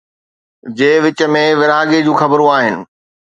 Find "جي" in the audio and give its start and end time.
0.77-0.91